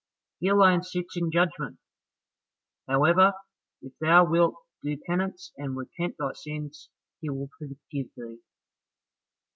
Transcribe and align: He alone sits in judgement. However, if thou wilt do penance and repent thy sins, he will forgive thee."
He 0.39 0.47
alone 0.47 0.81
sits 0.81 1.15
in 1.15 1.29
judgement. 1.29 1.77
However, 2.89 3.33
if 3.83 3.93
thou 4.01 4.25
wilt 4.27 4.55
do 4.81 4.97
penance 4.97 5.51
and 5.57 5.77
repent 5.77 6.15
thy 6.17 6.31
sins, 6.33 6.89
he 7.19 7.29
will 7.29 7.51
forgive 7.59 8.07
thee." 8.17 8.39